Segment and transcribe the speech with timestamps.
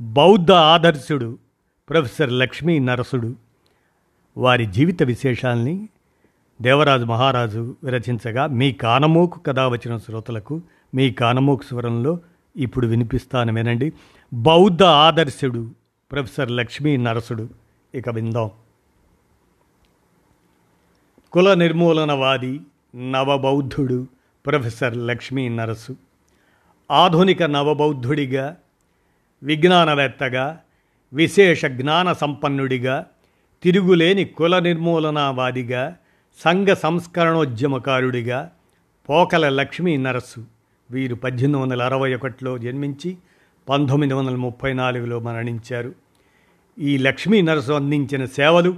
[0.00, 1.38] బౌద్ధ ఆదర్శుడు
[1.88, 3.36] ప్రొఫెసర్ లక్ష్మీ నరసుడు
[4.36, 5.88] వారి జీవిత విశేషాల్ని
[6.62, 10.62] దేవరాజు మహారాజు విరచించగా మీ కానమోకు కథ వచ్చిన శ్రోతలకు
[10.94, 12.18] మీ కానమోకు స్వరంలో
[12.56, 13.92] ఇప్పుడు వినిపిస్తాను వినండి.
[14.32, 15.70] బౌద్ధ ఆదర్శుడు
[16.12, 17.48] ప్రొఫెసర్ లక్ష్మీ నరసుడు.
[17.94, 18.50] ఇక విందాం.
[21.32, 22.60] కుల నిర్మూలనవాది
[22.96, 24.06] నవబౌద్ధుడు
[24.46, 25.96] ప్రొఫెసర్ లక్ష్మీ నరసు.
[26.90, 28.56] ఆధునిక నవబౌద్ధుడిగా
[29.44, 30.60] విజ్ఞానవేత్తగా
[31.12, 33.06] విశేష జ్ఞాన సంపన్నుడిగా
[33.62, 35.96] తిరుగులేని కుల నిర్మూలనావాదిగా
[36.44, 38.50] సంఘ సంస్కరణోద్యమకారుడిగా
[39.08, 40.44] పోకల లక్ష్మీ నరసు
[40.90, 43.16] వీరు పద్దెనిమిది వందల అరవై ఒకటిలో జన్మించి
[43.68, 45.94] పంతొమ్మిది వందల ముప్పై నాలుగులో మరణించారు.
[46.78, 48.70] ఈ లక్ష్మీ నరసు అందించిన సేవలు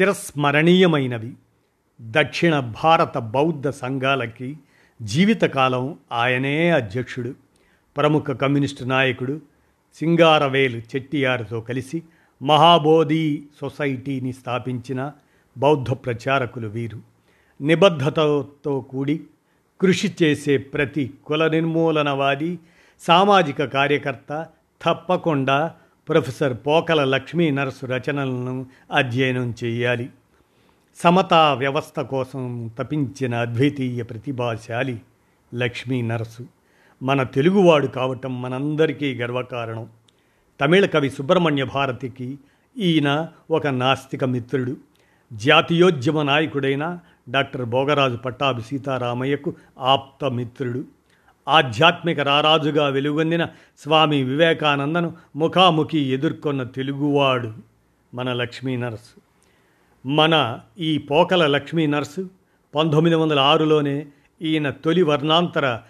[0.00, 1.32] చిరస్మరణీయమైనవి.
[2.00, 4.58] దక్షిణ భారత బౌద్ధ సంఘాలకి
[5.02, 7.34] జీవితకాలం ఆయనే అధ్యక్షుడు.
[7.96, 9.40] ప్రముఖ కమ్యూనిస్టు నాయకుడు
[9.98, 12.02] సింగారవేలు చెట్టియారుతో కలిసి
[12.42, 15.12] మహాబోధి సొసైటీని స్థాపించిన
[15.58, 17.00] బౌద్ధ ప్రచారకులు వీరు.
[17.60, 19.20] నిబద్ధతతో కూడి
[19.80, 22.58] కృషి చేసే ప్రతి కుల నిర్మూలనవాది
[23.00, 24.46] సామాజిక కార్యకర్త
[24.82, 25.74] తప్పకుండా
[26.08, 30.10] ప్రొఫెసర్ పోకల లక్ష్మీ నరసు రచనలను అధ్యయనం చేయాలి.
[30.96, 35.00] సమతా వ్యవస్థ కోసం తపించిన అద్వితీయ ప్రతిభాశాలి
[35.54, 36.57] లక్ష్మీ నరసు.
[37.02, 39.88] మన తెలుగువాడు కావటం మనందరికీ గర్వకారణం.
[40.60, 42.38] తమిళ కవి సుబ్రహ్మణ్య భారతికి
[42.78, 44.76] ఈయన ఒక నాస్తిక మిత్రుడు.
[45.32, 50.84] జాతీయోద్యమ నాయకుడైన డాక్టర్ భోగరాజు పట్టాభి సీతారామయ్యకు ఆప్త మిత్రుడు.
[51.48, 53.46] ఆధ్యాత్మిక రారాజుగా వెలుగొందిన
[53.78, 57.52] స్వామి వివేకానందను ముఖాముఖి ఎదుర్కొన్న తెలుగువాడు
[58.14, 59.20] మన లక్ష్మీ నర్సు.
[60.08, 62.28] మన ఈ పోకల లక్ష్మీ నర్సు
[62.74, 64.06] పంతొమ్మిది వందల ఆరులోనే
[64.42, 65.80] ఈయన తొలి వర్ణాంతర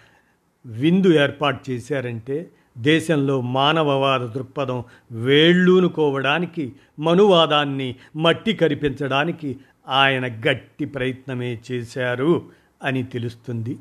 [0.65, 12.49] విందు ఏర్పాటు చేశారంటే దేశంలో మానవవాద దృక్పథం వేళ్ళూనుకోవడానికి మనువాదాన్ని మట్టి కరిపించడానికి ఆయన గట్టి ప్రయత్నమే చేశారు
[12.83, 13.77] అని తెలుస్తుంది.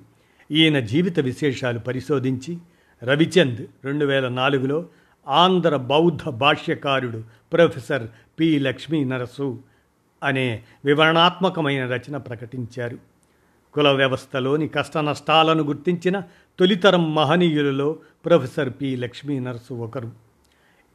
[0.50, 2.58] ఈయన జీవిత విశేషాలు పరిశోధించి
[3.02, 4.86] రవిచంద్ రెండు వేల నాలుగులో
[5.28, 8.06] ఆంధ్ర బౌద్ధ భాష్యకారుడు ప్రొఫెసర్
[8.40, 9.58] పి లక్ష్మీ నరసు
[10.22, 12.98] అనే వివరణాత్మకమైన రచన ప్రకటించారు.
[13.72, 16.22] కుల వ్యవస్థలోని కష్ట నష్టాలను గుర్తించిన
[16.58, 18.96] తొలితరం మహనీయులలో ప్రొఫెసర్ పి.
[18.96, 20.12] లక్ష్మీ నరసు ఒకరు.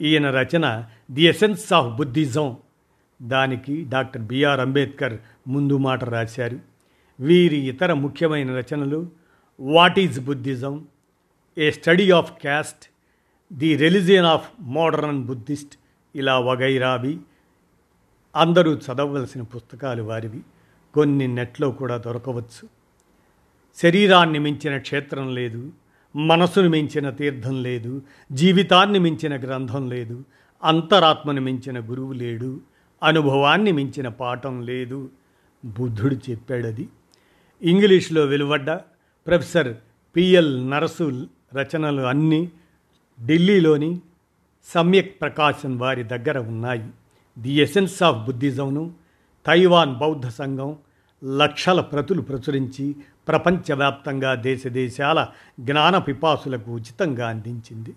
[0.01, 2.57] ఈయన రచన ది ఎసెన్స్ ఆఫ్ బుద్ధిజం.
[3.21, 5.17] దానికి డాక్టర్ బిఆర్ అంబేద్కర్
[5.47, 6.59] ముందు మాట రాశారు.
[7.19, 9.09] వీరి ఇతర ముఖ్యమైన రచనలు
[9.59, 10.87] what is Buddhism
[11.57, 12.89] a study of caste
[13.53, 15.77] the religion of modern Buddhist
[16.15, 17.19] ఇలా వగైరావి.
[18.35, 20.41] అందరూ చదవవలసిన పుస్తకాలు వారివి.
[20.93, 22.69] కొన్ని నెట్లో కూడా దొరకవచ్చు.
[23.77, 25.71] శరీరాన్ని మించిన క్షేత్రం లేదు.
[26.15, 28.01] మనసును మించిన తీర్థం లేదు.
[28.31, 30.23] జీవితాన్ని మించిన గ్రంథం లేదు.
[30.63, 32.61] అంతరాత్మను మించిన గురువు లేడు.
[33.03, 35.09] అనుభవాన్ని మించిన పాఠం లేదు.
[35.65, 36.89] బుద్ధుడు చెప్పాడది.
[37.61, 38.71] ఇంగ్లీష్లో వెలువడ్డ
[39.27, 39.73] ప్రొఫెసర్
[40.15, 42.51] పిఎల్ నరసు రచనలు అన్నీ
[43.25, 44.01] ఢిల్లీలోని
[44.65, 46.89] సమ్యక్ ప్రకాశన్ వారి దగ్గర ఉన్నాయి.
[47.39, 49.02] ది ఎసెన్స్ ఆఫ్ బుద్ధిజంను
[49.45, 50.77] తైవాన్ బౌద్ధ సంఘం
[51.37, 52.95] లక్షల ప్రతులు ప్రచురించి
[53.27, 55.27] ప్రపంచవ్యాప్తంగా దేశదేశాల
[55.59, 57.93] జ్ఞాన పిపాసులకు ఉచితంగా అందించింది.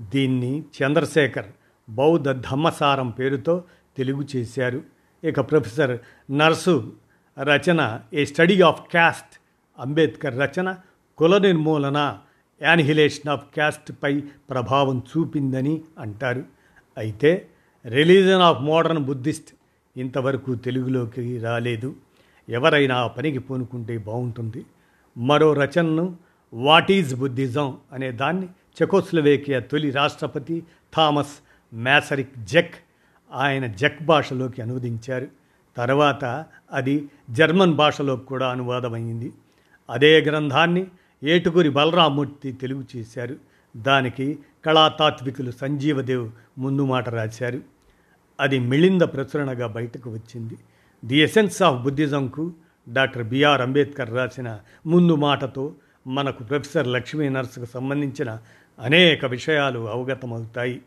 [0.00, 1.46] దీన్ని చంద్రశేఖర్
[1.88, 3.64] బౌద్ధ ధమ్మసారం పేరుతో
[3.96, 4.82] తెలుగు చేశారు.
[5.24, 5.98] ఇక professor
[6.30, 6.92] Narasu
[7.42, 9.40] Rachana a study of caste
[9.78, 10.76] Ambedkar రచన
[11.18, 12.18] కుల నిర్మూలన
[12.62, 16.44] యానిహిలేషన్ ఆఫ్ క్యాస్ట్పై ప్రభావం చూపిందని అంటారు.
[16.98, 17.48] అయితే
[17.86, 19.55] రిలీజన్ ఆఫ్ మోడర్న్ బుద్ధిస్ట్
[19.96, 21.96] ఇంతవరకు తెలుగులోకి రాలేదు.
[22.48, 24.64] ఎవరైనా ఆ పనికి పూనుకుంటే బాగుంటుంది.
[25.18, 26.16] మరో రచనను
[26.54, 30.62] వాట్ ఈజ్ బుద్ధిజం అనే దాన్ని చెకోస్లవేకియా తొలి రాష్ట్రపతి
[30.96, 31.32] థామస్
[31.74, 32.74] మ్యాసరిక్ జెక్
[33.32, 35.26] ఆయన జెక్ భాషలోకి అనువదించారు.
[35.76, 39.32] తర్వాత అది జర్మన్ భాషలోకి కూడా అనువాదమైంది.
[39.90, 40.86] అదే గ్రంథాన్ని
[41.24, 43.36] ఏటుగురి బలరామూర్తి తెలుగు చేశారు.
[43.76, 47.75] దానికి కళాతాత్వికులు సంజీవదేవ్ ముందు మాట రాశారు.
[48.40, 50.56] అది మిళింద ప్రచురణగా బయటకు వచ్చింది.
[51.04, 52.52] ది ఎసెన్స్ ఆఫ్ బుద్ధిజంకు
[52.88, 55.74] డాక్టర్ బిఆర్ అంబేద్కర్ రాసిన ముందు మాటతో
[56.06, 58.38] మనకు ప్రొఫెసర్ లక్ష్మీ నర్సుకు సంబంధించిన
[58.78, 60.82] అనేక విషయాలు అవగతమవుతాయి.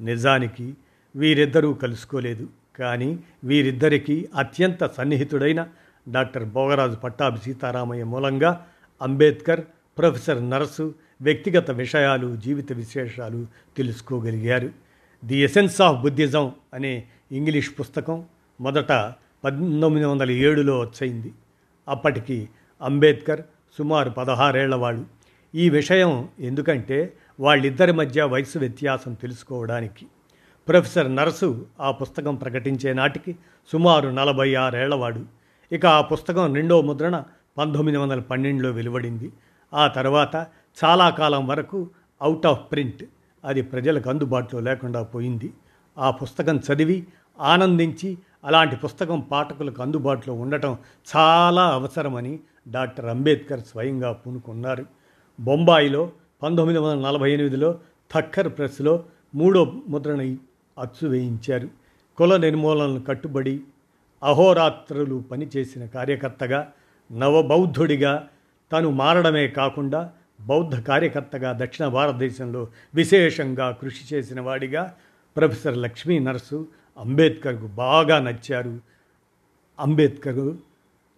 [0.00, 0.74] నిజానికి
[1.16, 2.48] వీరిద్దరూ కలుసుకోలేదు.
[2.78, 5.66] కానీ వీరిద్దరికీ అత్యంత సన్నిహితుడైన
[6.08, 8.66] డాక్టర్ భోగరాజు పట్టాభి సీతారామయ్య మూలంగా
[9.02, 9.60] అంబేద్కర్
[9.98, 13.46] ప్రొఫెసర్ నర్సు వ్యక్తిగత విషయాలు జీవిత విశేషాలు
[13.76, 14.85] తెలుసుకోగలిగారు.
[15.24, 18.24] ది ఎసెన్స్ ఆఫ్ బుద్ధిజం అనే ఇంగ్లీష్ పుస్తకం
[18.60, 18.92] మొదట
[19.44, 21.32] పంతొమ్మిది వందల ఏడులో వచ్చింది.
[21.88, 22.48] అప్పటికి
[22.82, 23.40] అంబేద్కర్
[23.78, 25.04] సుమారు పదహారేళ్ళవాడు
[25.54, 30.06] ఈ విషయం ఎందుకంటే వాళ్ళిద్దరి మధ్య వయసు వ్యత్యాసం తెలుసుకోవడానికి.
[30.68, 33.36] ప్రొఫెసర్ నరసు ఆ పుస్తకం ప్రకటించే నాటికి
[33.72, 35.24] సుమారు నలభై ఆరేళ్ళవాడు
[35.72, 37.22] ఇక ఆ పుస్తకం రెండో ముద్రణ
[37.58, 39.32] పంతొమ్మిది వందల పన్నెండులో వెలువడింది.
[39.74, 40.46] ఆ తర్వాత
[40.84, 41.90] చాలా కాలం వరకు
[42.22, 43.04] అవుట్ ఆఫ్ ప్రింట్
[43.46, 45.52] అది ప్రజలకు అందుబాటులో లేకుండా పోయింది.
[45.98, 47.06] ఆ పుస్తకం చదివి
[47.40, 50.78] ఆనందించి అలాంటి పుస్తకం పాఠకులకు అందుబాటులో ఉండటం
[51.16, 54.86] చాలా అవసరమని డాక్టర్ అంబేద్కర్ స్వయంగా పూనుకున్నారు.
[55.40, 56.10] బొంబాయిలో
[56.42, 57.78] పంతొమ్మిది వందల నలభై ఎనిమిదిలో
[58.14, 59.04] థక్కర్ ప్రెస్లో
[59.34, 60.20] మూడో ముద్రణ
[60.78, 61.68] అచ్చు వేయించారు.
[62.18, 63.60] కుల నిర్మూలనను కట్టుబడి
[64.22, 66.72] అహోరాత్రులు పనిచేసిన కార్యకర్తగా
[67.12, 68.28] నవబౌద్ధుడిగా
[68.72, 74.94] తను మారడమే కాకుండా బౌద్ధ కార్యకర్తగా దక్షిణ భారతదేశంలో విశేషంగా కృషి చేసిన వాడిగా
[75.36, 76.68] ప్రొఫెసర్ లక్ష్మీ నర్సు
[76.98, 78.80] అంబేద్కర్కు బాగా నచ్చారు.
[79.80, 80.56] అంబేద్కర్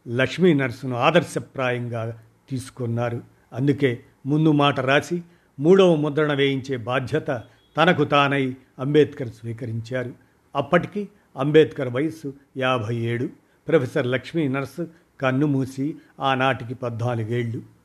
[0.08, 3.22] లక్ష్మీ నర్సును ఆదర్శప్రాయంగా తీసుకున్నారు.
[3.52, 5.22] అందుకే ముందు మాట రాసి
[5.60, 7.42] మూడవ ముద్రణ వేయించే బాధ్యత
[7.76, 10.12] తనకు తానై అంబేద్కర్ స్వీకరించారు.
[10.56, 13.28] అప్పటికి అంబేద్కర్ వయస్సు యాభై ఏడు.
[13.68, 14.84] ప్రొఫెసర్ లక్ష్మీ నర్స్
[15.20, 17.77] కన్నుమూసి ఆనాటికి పద్నాలుగేళ్ళు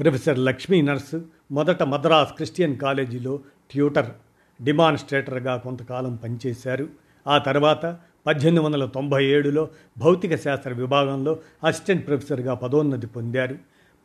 [0.00, 1.20] ప్రొఫెసర్ లక్ష్మీ నర్స్
[1.52, 4.10] మొదట మద్రాస్ క్రిస్టియన్ కాలేజీలో ట్యూటర్
[4.62, 6.88] డిమాన్స్ట్రేటర్గా కొంతకాలం పనిచేశారు.
[7.26, 7.96] ఆ తర్వాత
[8.26, 9.68] పద్దెనిమిది వందల తొంభై ఏడులో
[9.98, 13.58] భౌతిక శాస్త్ర విభాగంలో అసిస్టెంట్ ప్రొఫెసర్గా పదోన్నతి పొందారు.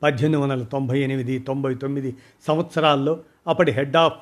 [0.04, 2.16] పద్దెనిమిది వందల తొంభై ఎనిమిది తొంభై తొమ్మిది
[2.48, 4.14] సంవత్సరాల్లో అప్పటి హెడ్ ఆఫ్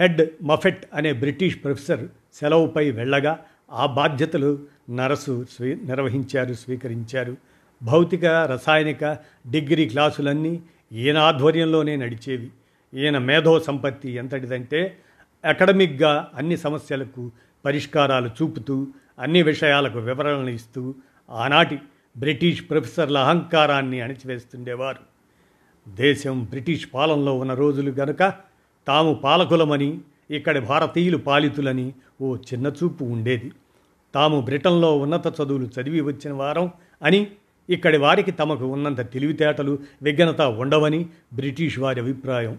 [0.00, 4.58] హెడ్ మఫెట్ అనే బ్రిటిష్ ప్రొఫెసర్ సెలవుపై వెళ్ళగా ఆ బాధ్యతలు
[4.90, 7.36] నరసు స్వీ నిర్వహించారు స్వీకరించారు.
[7.84, 9.04] భౌతిక రసాయనిక
[9.50, 12.50] డిగ్రీ క్లాసులన్నీ ఈయన ఆధ్వర్యంలోనే నడిచేవి.
[12.94, 14.96] ఈయన మేధో సంపత్తి ఎంతటిదంటే
[15.44, 17.30] అకాడమిక్గా అన్ని సమస్యలకు
[17.64, 18.86] పరిష్కారాలు చూపుతూ
[19.18, 20.94] అన్ని విషయాలకు వివరణలు ఇస్తూ
[21.30, 21.78] ఆనాటి
[22.16, 25.00] బ్రిటిష్ ప్రొఫెసర్ల అహంకారాన్ని అణిచివేస్తుండేవారు.
[25.88, 28.34] దేశం బ్రిటిష్ పాలనలో ఉన్న రోజులు గనుక
[28.86, 30.00] తాము పాలకులమని
[30.30, 33.52] ఇక్కడి భారతీయులు పాలితులని ఓ చిన్న చూపు ఉండేది.
[34.14, 36.70] తాము బ్రిటన్లో ఉన్నత చదువులు చదివి వచ్చిన వారం
[37.02, 37.26] అని
[37.70, 42.58] ఇక్కడి వారికి తమకు ఉన్నంత తెలివితేటలు విఘ్నత ఉండవని బ్రిటిష్ వారి అభిప్రాయం.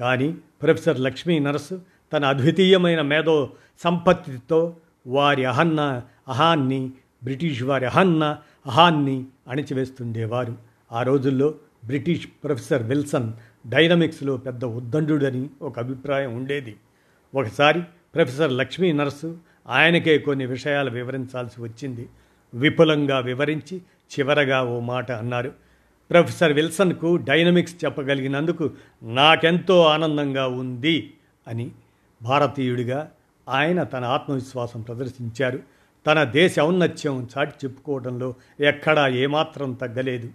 [0.00, 1.80] కానీ ప్రొఫెసర్ లక్ష్మీ నరసు
[2.12, 4.76] తన అద్వితీయమైన మేధో సంపత్తితో
[5.06, 6.90] వారి అహన్న అహాన్ని
[7.24, 10.56] బ్రిటిష్ వారి అహన్న అహాన్ని అణిచివేస్తుండేవారు.
[10.92, 11.54] ఆ రోజుల్లో
[11.84, 13.32] బ్రిటిష్ ప్రొఫెసర్ విల్సన్
[13.66, 16.76] డైనమిక్స్లో పెద్ద ఉద్దండుడని ఒక అభిప్రాయం ఉండేది.
[17.34, 17.80] ఒకసారి
[18.14, 19.38] ప్రొఫెసర్ లక్ష్మీ నర్సు
[19.68, 22.08] ఆయనకే కొన్ని విషయాలు వివరించాల్సి వచ్చింది.
[22.54, 25.52] విపులంగా వివరించి చివరగా ఓ మాట అన్నారు.
[26.10, 28.70] ప్రొఫెసర్ విల్సన్కు డైనమిక్స్ చెప్పగలిగినందుకు
[29.02, 31.12] నాకెంతో ఆనందంగా ఉంది
[31.48, 31.70] అని
[32.22, 33.10] భారతీయుడిగా
[33.48, 35.58] ఆయన తన ఆత్మవిశ్వాసం ప్రదర్శించారు.
[36.06, 40.30] తన దేశ ఔన్నత్యం చాటి చెప్పుకోవడంలో ఎక్కడా ఏమాత్రం తగ్గలేదు.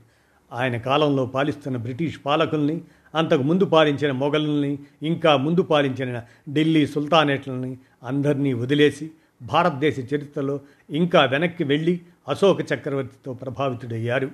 [0.53, 2.81] ఆయన కాలంలో పాలిస్తున్న బ్రిటిష్ పాలకుల్ని
[3.15, 9.11] అంతకు ముందు పాలించిన మొఘలుల్ని ఇంకా ముందు పాలించిన ఢిల్లీ సుల్తానేట్లని అందరినీ వదిలేసి
[9.41, 10.59] భారతదేశ చరిత్రలో
[10.89, 14.31] ఇంకా వెనక్కి వెళ్ళి అశోక చక్రవర్తితో ప్రభావితుడయ్యారు.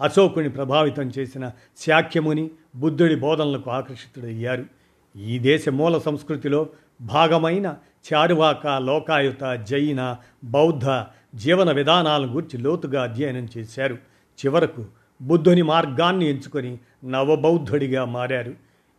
[0.00, 1.50] అశోకుని ప్రభావితం చేసిన
[1.86, 4.64] శాఖ్యముని బుద్ధుడి బోధనలకు ఆకర్షితుడయ్యారు.
[5.16, 6.68] ఈ దేశ మూల సంస్కృతిలో
[7.00, 7.76] భాగమైన
[8.12, 11.04] చారువాక లోకాయుత జైన బౌద్ధ
[11.34, 13.94] జీవన విధానాలను గురించి లోతుగా అధ్యయనం చేశారు.
[14.38, 14.84] చివరకు
[15.22, 18.54] బుద్ధుని మార్గాన్ని ఎంచుకొని నవబౌద్ధుడిగా మారారు.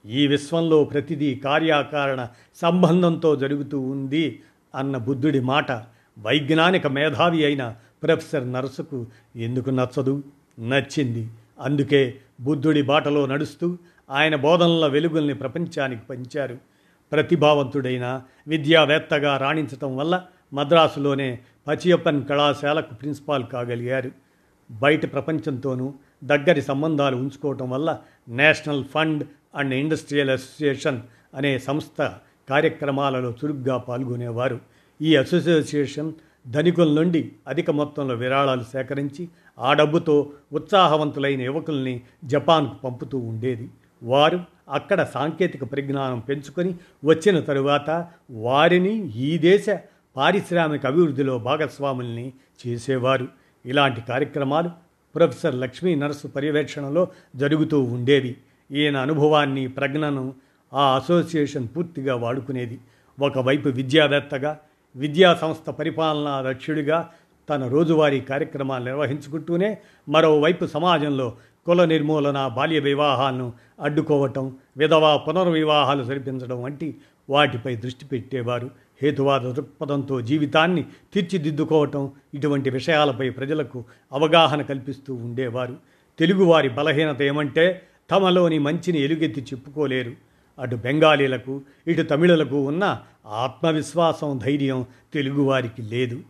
[0.05, 4.39] ఈ విశ్వంలో ప్రతిదీ కార్యాకారణ సంబంధంతో జరుగుతూ ఉంది
[4.75, 5.71] అన్న బుద్ధుడి మాట
[6.19, 10.23] వైజ్ఞానిక మేధావి అయిన ప్రొఫెసర్ నర్సుకు ఎందుకు నచ్చదు?
[10.59, 11.29] నచ్చింది.
[11.59, 13.77] అందుకే బుద్ధుడి బాటలో నడుస్తూ
[14.09, 16.57] ఆయన బోధనల వెలుగుల్ని ప్రపంచానికి పంచారు.
[17.11, 24.11] ప్రతిభావంతుడైన విద్యావేత్తగా రాణించటం వల్ల మద్రాసులోనే పచియప్పన్ కళాశాలకు ప్రిన్సిపాల్ కాగలిగారు.
[24.71, 31.01] బయట ప్రపంచంతోనూ దగ్గరి సంబంధాలు ఉంచుకోవటం వల్ల national fund and industrial association
[31.35, 32.11] అనే సంస్థ
[32.49, 34.59] కార్యక్రమాలలో చురుగ్గా పాల్గొనేవారు.
[35.01, 36.13] ఈ అసోసియేషన్
[36.47, 39.29] ధనికుల నుండి అధిక మొత్తంలో విరాళాలు సేకరించి
[39.59, 43.69] ఆ డబ్బుతో ఉత్సాహవంతులైన యువకుల్ని జపాన్కు పంపుతూ ఉండేది.
[44.03, 49.65] వారు అక్కడ సాంకేతిక పరిజ్ఞానం పెంచుకొని వచ్చిన తరువాత వారిని ఈ దేశ
[50.15, 52.33] పారిశ్రామిక అభివృద్ధిలో భాగస్వాముల్ని
[52.67, 53.27] చేసేవారు.
[53.65, 54.69] ఇలాంటి కార్యక్రమాలు
[55.15, 58.35] ప్రొఫెసర్ లక్ష్మీ నరసు పర్యవేక్షణలో జరుగుతూ ఉండేవి.
[58.71, 60.33] ఈయన అనుభవాన్ని ప్రజ్ఞను
[60.73, 62.79] ఆ అసోసియేషన్ పూర్తిగా వాడుకునేది.
[63.19, 64.59] ఒకవైపు విద్యావేత్తగా
[64.95, 67.09] విద్యా సంస్థ పరిపాలనా దక్షుడిగా
[67.49, 69.77] తన రోజువారీ కార్యక్రమాలు నిర్వహించుకుంటూనే
[70.09, 71.33] మరోవైపు సమాజంలో
[71.65, 76.95] కుల నిర్మూలన బాల్య వివాహాలను అడ్డుకోవటం విధవా పునర్వివాహాలు జరిపించడం వంటి
[77.29, 78.69] వాటిపై దృష్టి పెట్టేవారు.
[79.01, 85.75] హేతువాద దృక్పథంతో జీవితాన్ని తీర్చిదిద్దుకోవటం ఇటువంటి విషయాలపై ప్రజలకు అవగాహన కల్పిస్తూ ఉండేవారు.
[86.19, 87.81] తెలుగువారి బలహీనత ఏమంటే
[88.11, 90.28] తమలోని మంచిని ఎలుగెత్తి చెప్పుకోలేరు.
[90.59, 96.21] అటు బెంగాలీలకు ఇటు తమిళులకు ఉన్న ఆత్మవిశ్వాసం ధైర్యం తెలుగువారికి లేదు.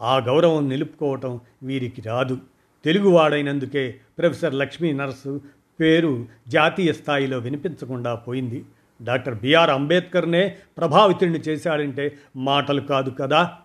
[0.00, 2.38] ఆ గౌరవం నిలుపుకోవటం వీరికి రాదు.
[2.84, 5.40] తెలుగువాడైనందుకే ప్రొఫెసర్ లక్ష్మీ నరసు
[5.80, 8.64] పేరు జాతీయ స్థాయిలో వినిపించకుండా పోయింది.
[9.02, 13.56] డాక్టర్ బిఆర్ అంబేద్కర్నే ప్రభావితుడిని చేశాడంటే మాటలు కాదు కదా.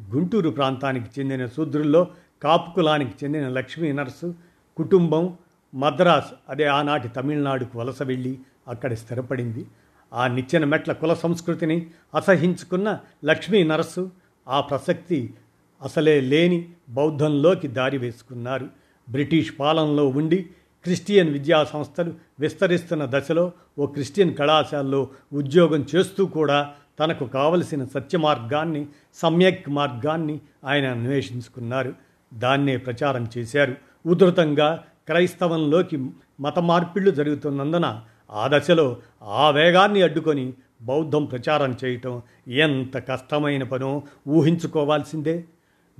[0.00, 2.08] గుంటూరు ప్రాంతానికి చెందిన శూద్రుల్లో
[2.42, 4.34] కాపు కులానికి చెందిన లక్ష్మీ నర్సు
[4.76, 5.36] కుటుంబం
[5.74, 8.38] మద్రాస్ అదే ఆనాటి తమిళనాడుకు వలస వెళ్ళి
[8.68, 9.66] అక్కడ స్థిరపడింది.
[10.12, 14.10] ఆ నిచ్చెన మెట్ల కుల సంస్కృతిని అసహించుకున్న లక్ష్మీ నరస్సు
[14.48, 15.34] ఆ ప్రసక్తి
[15.82, 18.68] అసలే లేని బౌద్ధంలోకి దారి వేసుకున్నారు.
[19.08, 20.50] బ్రిటిష్ పాలనలో ఉండి
[20.84, 28.86] క్రిస్టియన్ విద్యా సంస్థలు విస్తరిస్తున్న దశలో ఓ క్రిస్టియన్ కళాశాలలో ఉద్యోగం చేస్తూ కూడా తనకు కావలసిన సత్య మార్గాన్ని
[29.14, 31.94] సమ్యక్ మార్గాన్ని ఆయన అన్వేషించుకున్నారు.
[32.34, 33.74] దాన్నే ప్రచారం చేశారు.
[34.06, 38.02] ఉధృతంగా క్రైస్తవంలోకి మత మార్పిళ్ళు జరుగుతున్నందున
[38.32, 45.44] ఆ దశలో ఆ వేగాన్ని అడ్డుకొని బౌద్ధం ప్రచారం చేయటం ఎంత కష్టమైన పనో ఊహించుకోవాల్సిందే.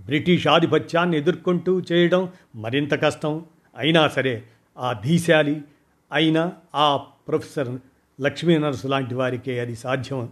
[0.00, 3.44] బ్రిటిష్ ఆధిపత్యాన్ని ఎదుర్కొంటూ చేయడం మరింత కష్టం.
[3.76, 4.42] అయినా సరే
[4.78, 5.62] ఆ ధీశాలి
[6.12, 7.76] అయినా ఆ ప్రొఫెసర్
[8.20, 10.28] లక్ష్మీ నరసు లాంటి వారికే అది సాధ్యం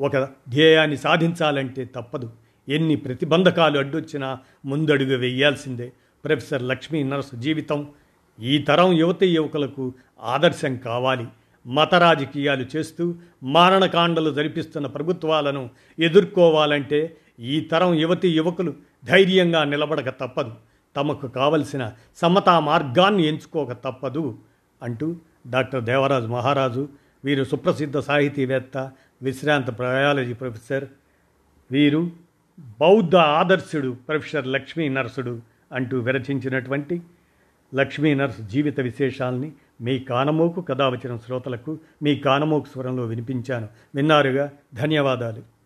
[0.00, 0.16] ఒక
[0.48, 2.30] ధ్యేయాన్ని సాధించాలంటే తప్పదు.
[2.68, 5.92] ఎన్ని ప్రతిబంధకాలు అడ్డొచ్చినా ముందడుగు వేయాల్సిందే.
[6.24, 7.88] ప్రొఫెసర్ లక్ష్మీ నరసు జీవితం
[8.40, 11.26] ఈ తరం యువతి యువకులకు ఆదర్శం కావాలి.
[11.66, 20.52] మత రాజకీయాలు చేస్తూ మారణకాండలు జరిపిస్తున్న ప్రభుత్వాలను ఎదుర్కోవాలంటే ఈ తరం యువతి యువకులు ధైర్యంగా నిలబడక తప్పదు.
[20.96, 24.38] తమకు కావలసిన సమతా మార్గాన్ని ఎంచుకోక తప్పదు
[24.82, 25.16] అంటూ
[25.46, 26.88] డాక్టర్ దేవరాజు మహారాజు
[27.24, 28.90] వీరు సుప్రసిద్ధ సాహితీవేత్త
[29.22, 30.84] విశ్రాంత బయాలజీ ప్రొఫెసర్
[31.70, 32.10] వీరు
[32.80, 35.42] బౌద్ధ ఆదర్శుడు ప్రొఫెసర్ లక్ష్మీ నరసుడు
[35.72, 37.02] అంటూ విరచించినటువంటి
[37.74, 40.82] లక్ష్మీ నర్స్ జీవిత విశేషాల్ని మీ కానమోకు కథ
[41.26, 43.68] శ్రోతలకు మీ కానమోకు స్వరంలో వినిపించాను.
[43.94, 44.52] విన్నారుగా?
[44.74, 45.59] ధన్యవాదాలు.